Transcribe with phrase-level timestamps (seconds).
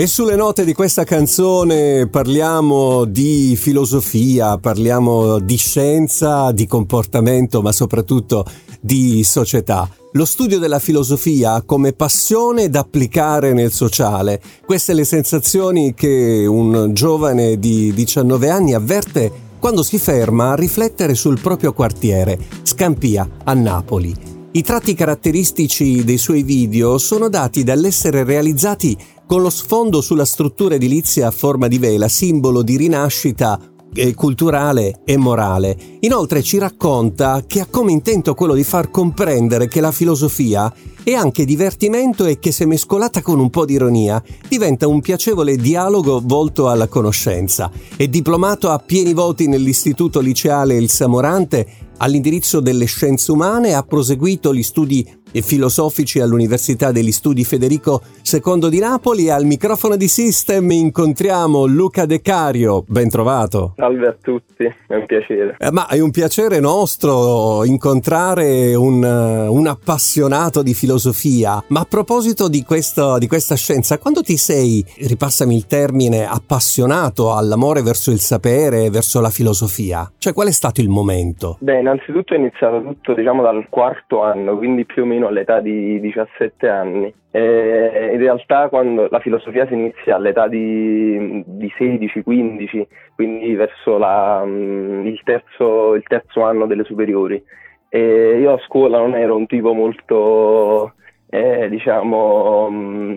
[0.00, 7.70] E sulle note di questa canzone parliamo di filosofia, parliamo di scienza, di comportamento, ma
[7.70, 8.46] soprattutto
[8.80, 9.86] di società.
[10.12, 14.40] Lo studio della filosofia come passione da applicare nel sociale.
[14.64, 21.14] Queste le sensazioni che un giovane di 19 anni avverte quando si ferma a riflettere
[21.14, 24.29] sul proprio quartiere, Scampia, a Napoli.
[24.52, 30.74] I tratti caratteristici dei suoi video sono dati dall'essere realizzati con lo sfondo sulla struttura
[30.74, 33.60] edilizia a forma di vela, simbolo di rinascita
[33.94, 35.76] eh, culturale e morale.
[36.00, 40.72] Inoltre ci racconta che ha come intento quello di far comprendere che la filosofia
[41.04, 45.54] è anche divertimento e che se mescolata con un po' di ironia diventa un piacevole
[45.54, 47.70] dialogo volto alla conoscenza.
[47.96, 54.54] È diplomato a pieni voti nell'istituto liceale Il Samorante all'indirizzo delle scienze umane, ha proseguito
[54.54, 59.30] gli studi e filosofici all'Università degli Studi Federico II di Napoli.
[59.30, 62.84] Al microfono di System incontriamo Luca De Cario.
[62.86, 63.74] Ben trovato.
[63.76, 65.56] Salve a tutti, è un piacere.
[65.58, 71.62] Eh, ma è un piacere nostro incontrare un, un, appassionato di filosofia.
[71.68, 77.34] Ma a proposito di, questo, di questa scienza, quando ti sei, ripassami il termine, appassionato
[77.34, 80.10] all'amore verso il sapere, verso la filosofia?
[80.18, 81.56] Cioè, qual è stato il momento?
[81.60, 85.60] Beh, innanzitutto è iniziato tutto, diciamo, dal quarto anno, quindi più o meno bambino all'età
[85.60, 87.14] di 17 anni.
[87.30, 94.42] E in realtà quando la filosofia si inizia all'età di, di 16-15, quindi verso la,
[94.44, 97.42] mm, il, terzo, il, terzo, anno delle superiori.
[97.88, 100.94] E io a scuola non ero un tipo molto,
[101.28, 103.16] eh, diciamo, mm,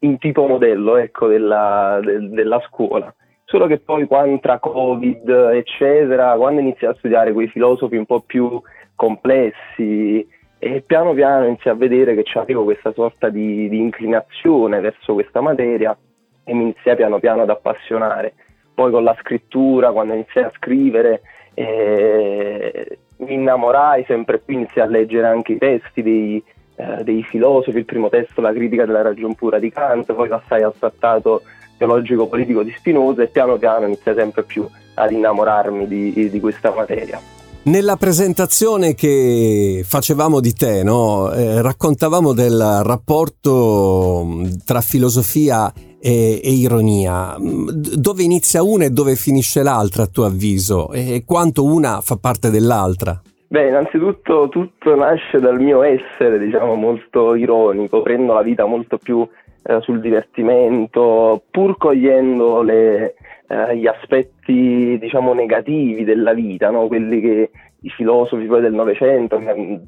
[0.00, 3.12] un, tipo modello ecco, della, de, della scuola
[3.44, 8.20] solo che poi quando tra Covid, eccetera, quando inizi a studiare quei filosofi un po'
[8.20, 8.62] più
[8.94, 10.24] complessi,
[10.62, 15.40] e piano piano iniziai a vedere che avevo questa sorta di, di, inclinazione verso questa
[15.40, 15.96] materia
[16.44, 18.34] e mi iniziai piano piano ad appassionare.
[18.74, 21.22] Poi con la scrittura, quando iniziai a scrivere,
[21.54, 26.44] eh, mi innamorai sempre più, iniziai a leggere anche i testi dei,
[26.76, 30.62] eh, dei filosofi, il primo testo, La critica della ragion pura di Kant, poi passai
[30.62, 31.40] al trattato
[31.78, 37.39] teologico-politico di Spinoza e piano piano iniziai sempre più ad innamorarmi di, di questa materia.
[37.62, 41.30] Nella presentazione che facevamo di te, no?
[41.30, 44.26] eh, raccontavamo del rapporto
[44.64, 47.36] tra filosofia e, e, ironia.
[47.38, 50.90] Dove inizia una e dove finisce l'altra, a tuo avviso?
[50.92, 53.20] E quanto una fa parte dell'altra?
[53.48, 58.00] Beh, innanzitutto tutto nasce dal mio essere, diciamo, molto ironico.
[58.00, 59.28] Prendo la vita molto più
[59.64, 63.16] eh, sul divertimento, pur cogliendo le
[63.50, 66.86] eh, gli aspetti diciamo negativi della vita, no?
[66.86, 67.50] quelli che
[67.80, 69.40] i filosofi poi del Novecento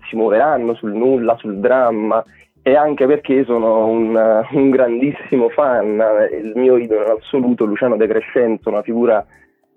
[0.08, 2.24] si muoveranno sul nulla, sul dramma
[2.60, 6.02] e anche perché sono un, un grandissimo fan,
[6.32, 9.24] il mio idolo in assoluto Luciano De Crescenzo, una figura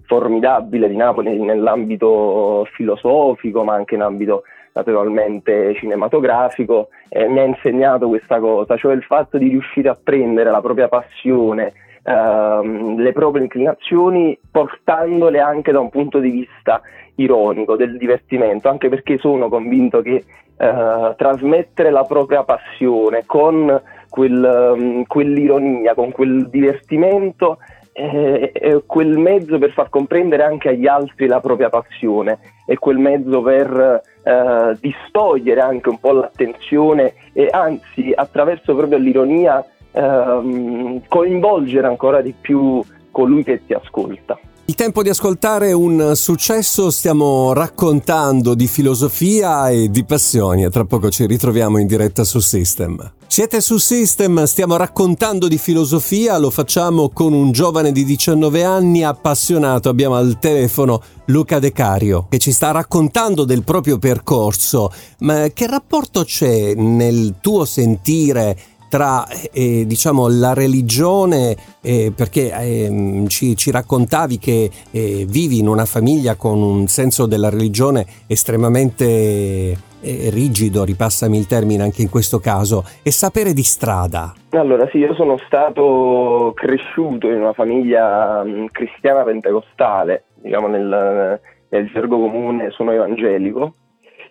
[0.05, 4.43] formidabile di Napoli nell'ambito filosofico ma anche in ambito
[4.73, 10.49] naturalmente cinematografico e mi ha insegnato questa cosa, cioè il fatto di riuscire a prendere
[10.49, 11.73] la propria passione
[12.05, 16.81] ehm, le proprie inclinazioni portandole anche da un punto di vista
[17.15, 20.23] ironico, del divertimento, anche perché sono convinto che
[20.57, 27.57] eh, trasmettere la propria passione con quel, um, quell'ironia, con quel divertimento
[27.91, 32.97] è, è quel mezzo per far comprendere anche agli altri la propria passione, è quel
[32.97, 39.65] mezzo per eh, distogliere anche un po' l'attenzione e anzi attraverso proprio l'ironia
[39.95, 44.37] ehm, coinvolgere ancora di più colui che ti ascolta.
[44.67, 50.85] Il tempo di ascoltare un successo, stiamo raccontando di filosofia e di passioni e tra
[50.85, 53.13] poco ci ritroviamo in diretta su System.
[53.27, 59.03] Siete su System, stiamo raccontando di filosofia, lo facciamo con un giovane di 19 anni
[59.03, 65.47] appassionato, abbiamo al telefono Luca De Cario che ci sta raccontando del proprio percorso, ma
[65.53, 68.57] che rapporto c'è nel tuo sentire
[68.95, 75.67] tra eh, diciamo, la religione, eh, perché eh, ci, ci, raccontavi che eh, vivi in
[75.67, 82.09] una famiglia con un senso della religione estremamente eh, rigido, ripassami il termine anche in
[82.09, 84.33] questo caso, e sapere di strada.
[84.51, 91.37] Allora sì, io sono stato cresciuto in una famiglia mh, cristiana pentecostale, diciamo nel,
[91.67, 93.73] nel gergo comune sono evangelico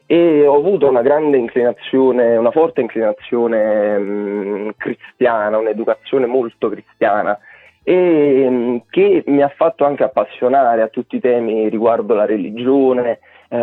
[0.06, 7.38] e ho avuto una grande inclinazione, una forte inclinazione mh, mm, cristiana, un'educazione molto cristiana
[7.82, 12.26] e mh, mm, che mi ha fatto anche appassionare a tutti i temi riguardo la
[12.26, 13.18] religione
[13.48, 13.56] i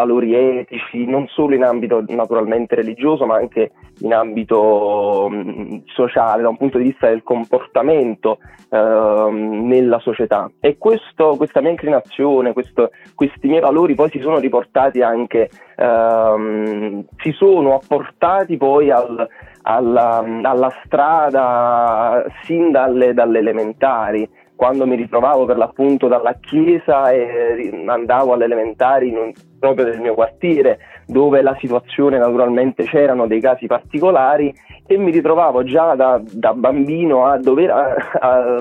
[0.00, 6.48] valori etici, non solo in ambito naturalmente religioso, ma anche in ambito mm, sociale, da
[6.48, 8.38] un punto di vista del comportamento
[8.70, 10.50] ehm, nella società.
[10.60, 17.04] E questo, questa mia inclinazione, questo, questi miei valori poi si sono riportati anche, ehm,
[17.18, 19.28] si sono apportati poi al,
[19.62, 24.28] alla, alla, strada sin dalle, dalle elementari
[24.60, 29.10] quando mi ritrovavo per l'appunto dalla chiesa e andavo alle elementari
[29.58, 34.52] proprio del mio quartiere, dove la situazione naturalmente c'erano dei casi particolari
[34.86, 38.56] e mi ritrovavo già da, da bambino a dover, a, a,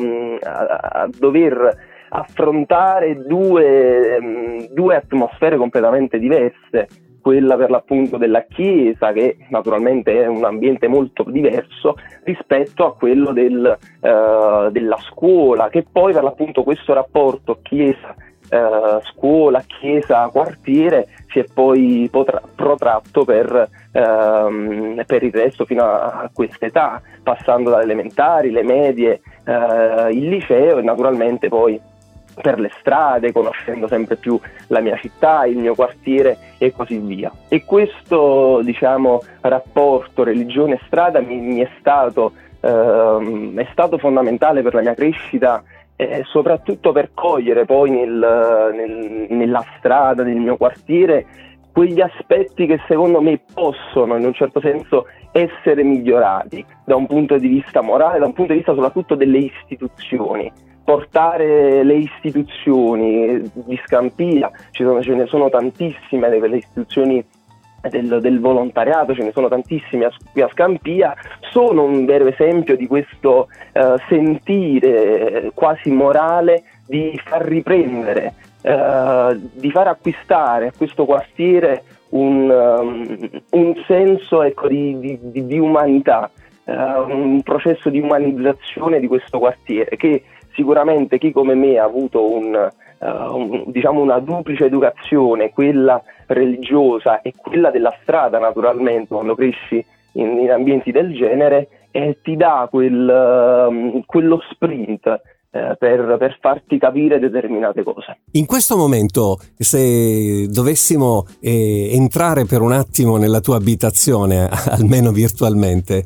[1.01, 1.75] a dover
[2.07, 10.43] affrontare due, due atmosfere completamente diverse quella per l'appunto della Chiesa, che naturalmente è un
[10.43, 16.93] ambiente molto diverso rispetto a quello del, uh, della scuola, che poi per l'appunto questo
[16.93, 18.15] rapporto Chiesa,
[18.49, 25.83] uh, scuola, Chiesa, quartiere si è poi potra- protratto per, uh, per, il resto fino
[25.83, 31.79] a, a questa età, passando dalle elementari, le medie, eh, il liceo e naturalmente poi
[32.41, 37.31] per le strade, conoscendo sempre più la mia città, il mio quartiere e così via.
[37.47, 44.81] E questo diciamo, rapporto religione-strada mi, mi è, stato, ehm, è, stato, fondamentale per la
[44.81, 45.63] mia crescita
[45.95, 51.25] e soprattutto per cogliere poi nel, nel, nella strada del mio quartiere
[51.73, 57.37] quegli aspetti che secondo me possono in un certo senso essere migliorati da un punto
[57.37, 60.51] di vista morale, da un punto di vista soprattutto delle istituzioni
[60.89, 67.23] portare le istituzioni di Scampia, sono, ce ne sono tantissime delle istituzioni
[67.87, 71.13] del, del, volontariato, ce ne sono tantissime a, qui a Scampia,
[71.51, 78.33] sono un vero esempio di questo eh, sentire quasi morale di far riprendere,
[78.63, 85.59] eh, di far acquistare a questo quartiere un, um, un senso ecco, di, di, di,
[85.59, 86.31] umanità,
[86.63, 90.23] uh, un processo di umanizzazione di questo quartiere che
[90.53, 97.21] sicuramente chi come me ha avuto un, uh, un, diciamo una duplice educazione, quella religiosa
[97.21, 102.67] e quella della strada naturalmente quando cresci in, in ambienti del genere, eh, ti dà
[102.69, 108.19] quel, uh, quello sprint eh, per, per, farti capire determinate cose.
[108.33, 116.03] In questo momento, se dovessimo eh, entrare per un attimo nella tua abitazione, almeno virtualmente,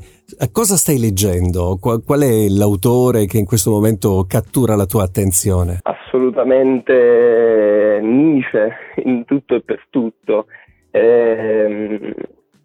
[0.51, 1.78] cosa stai leggendo?
[1.80, 5.80] Qual, qual è l'autore che in questo momento cattura la tua attenzione?
[5.84, 8.72] Assolutamente Nietzsche,
[9.04, 10.46] in tutto e per tutto.
[10.89, 12.16] Eh,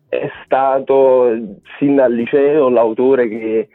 [0.09, 1.29] è stato
[1.79, 3.69] sin dal liceo l'autore che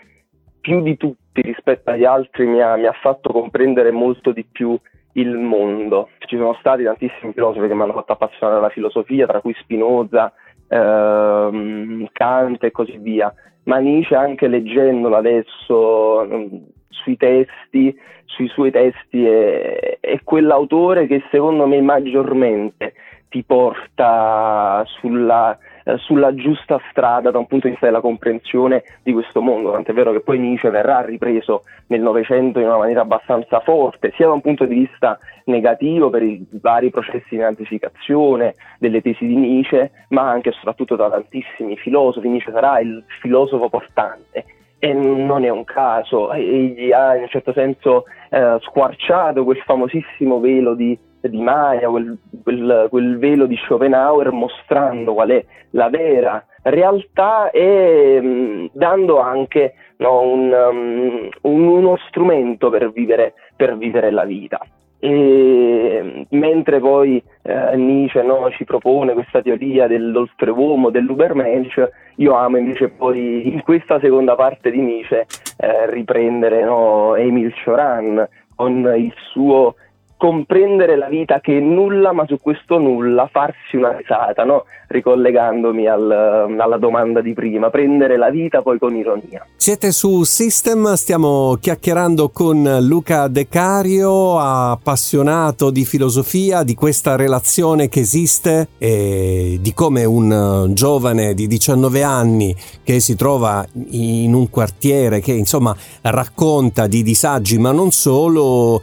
[0.61, 0.95] più di
[1.33, 4.77] tutti rispetto agli altri mi ha, mi ha fatto comprendere molto di più
[5.13, 6.09] il mondo.
[6.19, 10.31] Ci sono stati tantissimi filosofi che mi hanno fatto appassionare alla filosofia, tra cui Spinoza,
[10.67, 13.33] ehm, Kant e così via,
[13.63, 16.55] ma Nietzsche anche leggendolo adesso mm,
[16.89, 22.93] sui testi, sui suoi testi è, è quell'autore che secondo me maggiormente
[23.29, 29.13] ti porta sulla, eh, sulla, giusta strada da un punto di vista della comprensione di
[29.13, 33.59] questo mondo, tant'è vero che poi Nietzsche verrà ripreso nel Novecento in una maniera abbastanza
[33.59, 39.01] forte, sia da un punto di vista negativo per i vari processi di nazificazione delle
[39.01, 42.29] tesi di Nietzsche, ma anche e soprattutto da tantissimi filosofi.
[42.29, 44.45] Nietzsche sarà il filosofo portante
[44.83, 50.41] e non è un caso, egli ha in un certo senso eh, squarciato quel famosissimo
[50.41, 50.99] velo di
[51.29, 58.19] di Maya, quel, quel, quel, velo di Schopenhauer mostrando qual è la vera realtà e
[58.21, 64.25] mh, mm, dando anche no, un, um, un, uno strumento per vivere, per vivere la
[64.25, 64.59] vita.
[64.99, 72.89] E, mentre poi eh, Nietzsche no, ci propone questa teoria dell'oltreuomo, dell'Ubermensch, io amo invece
[72.89, 75.25] poi in questa seconda parte di Nietzsche
[75.57, 79.75] eh, riprendere no, Emil Cioran con il suo
[80.23, 84.63] comprendere la vita che è nulla, ma su questo nulla farsi una risata, no?
[84.87, 89.45] ricollegandomi al, alla domanda di prima, prendere la vita poi con ironia.
[89.55, 97.89] Siete su System, stiamo chiacchierando con Luca De Cario, appassionato di filosofia, di questa relazione
[97.89, 104.49] che esiste e di come un giovane di 19 anni che si trova in un
[104.49, 108.81] quartiere che insomma racconta di disagi ma non solo,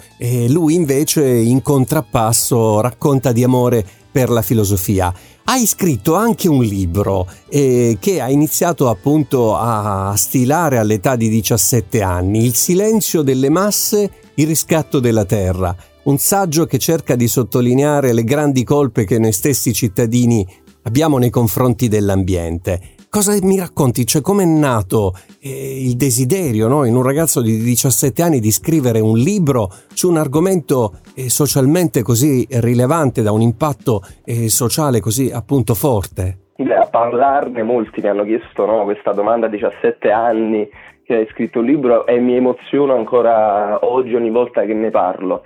[0.48, 5.12] lui invece in contrappasso racconta di amore per la filosofia.
[5.44, 12.02] Hai scritto anche un libro eh, che ha iniziato appunto a stilare all'età di 17
[12.02, 15.74] anni, Il silenzio delle masse, il riscatto della terra.
[16.02, 20.46] un saggio che cerca di sottolineare le grandi colpe che noi stessi cittadini
[20.82, 22.80] abbiamo nei confronti dell'ambiente.
[23.10, 24.06] Cosa mi racconti?
[24.06, 26.84] Cioè, com'è nato eh, il desiderio no?
[26.84, 32.02] in un ragazzo di 17 anni di scrivere un libro su un argomento eh, socialmente
[32.02, 36.54] così rilevante, da un impatto eh, sociale così appunto forte?
[36.62, 38.84] A parlarne molti mi hanno chiesto no?
[38.84, 40.68] questa domanda a 17 anni
[41.02, 45.42] che hai scritto un libro e mi emoziono ancora oggi ogni volta che ne parlo.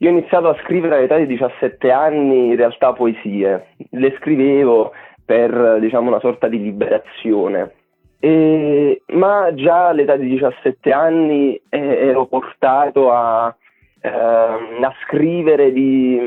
[0.00, 4.92] Io ho iniziato a scrivere all'età di 17 anni in realtà poesie, le scrivevo
[5.26, 7.72] per diciamo una sorta di liberazione.
[8.18, 13.54] E, ma già all'età di 17 anni eh, ero portato a,
[14.00, 16.18] eh, a scrivere di,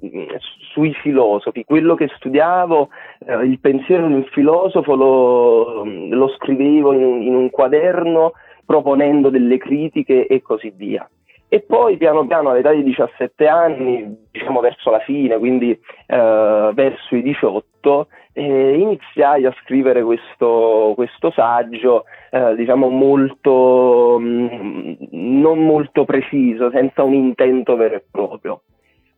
[0.00, 0.34] mm,
[0.72, 1.64] sui filosofi.
[1.64, 2.88] Quello che studiavo,
[3.26, 8.32] eh, il pensiero di un filosofo lo, lo scrivevo in, in un quaderno
[8.64, 11.08] proponendo delle critiche e così via.
[11.50, 17.16] E poi piano piano all'età di 17 anni, diciamo verso la fine, quindi eh, verso
[17.16, 25.64] i 18, eh, iniziai a scrivere questo, questo saggio, eh, diciamo molto, mh, mm, non
[25.64, 28.60] molto preciso, senza un intento vero e proprio.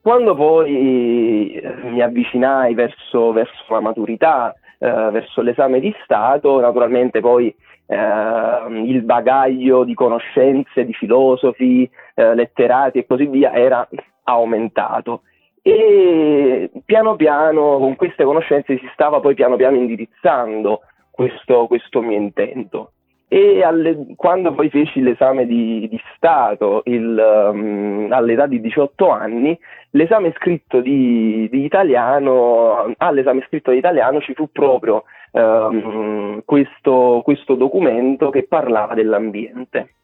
[0.01, 7.21] Quando poi eh, mi avvicinai verso, verso la maturità, eh, verso l'esame di Stato, naturalmente
[7.21, 7.55] poi
[7.91, 13.87] eh, il bagaglio di conoscenze di filosofi, eh, letterati e così via era
[14.25, 15.23] aumentato
[15.63, 20.81] e piano piano con queste conoscenze si stava poi piano piano indirizzando
[21.11, 22.93] questo, questo mio intento.
[23.33, 29.57] E alle, quando poi feci l'esame di, di Stato il, um, all'età di 18 anni,
[29.91, 37.55] l'esame scritto di, di italiano, all'esame scritto di italiano ci fu proprio um, questo, questo
[37.55, 39.95] documento che parlava dell'ambiente.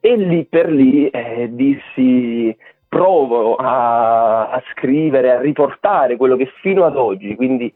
[0.00, 2.54] E lì per lì eh, dissi
[2.88, 7.72] provo a, a, scrivere, a riportare quello che fino ad oggi, quindi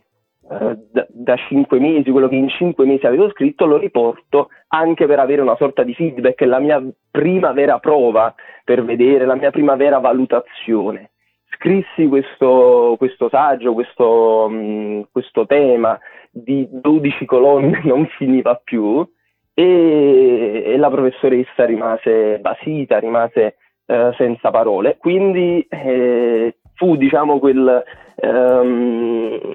[0.51, 5.07] eh, da, da, cinque mesi, quello che in cinque mesi avevo scritto, lo riporto anche
[5.07, 8.35] per avere una sorta di feedback, la mia prima vera prova
[8.65, 11.11] per vedere, la mia prima vera valutazione.
[11.59, 15.99] Scrissi questo, questo saggio, questo, mh, questo tema
[16.31, 19.07] di 12 colonne, non finiva più,
[19.55, 24.99] e, e la professoressa rimase basita, rimase eh, senza parole.
[24.99, 27.83] Quindi eh, fu diciamo quel,
[28.23, 29.53] um,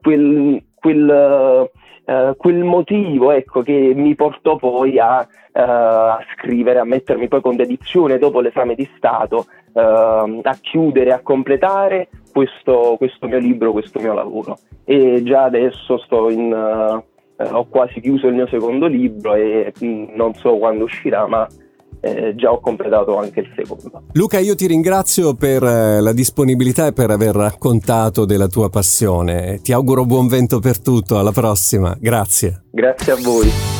[0.00, 1.68] quel, quel,
[2.06, 7.40] uh, quel motivo ecco, che mi portò poi a, uh, a, scrivere, a mettermi poi
[7.40, 13.72] con dedizione dopo l'esame di Stato, uh, a chiudere, a completare questo, questo, mio libro,
[13.72, 14.58] questo mio lavoro.
[14.84, 20.04] E già adesso sto in, ho quasi chiuso il mio secondo libro e mh, mm,
[20.14, 21.46] non so quando uscirà, ma
[22.00, 24.02] eh, già ho completato anche il secondo.
[24.12, 29.60] Luca, io ti ringrazio per eh, la disponibilità e per aver raccontato della tua passione.
[29.62, 31.96] Ti auguro buon vento per tutto, alla prossima.
[31.98, 32.64] Grazie.
[32.70, 33.73] Grazie a voi.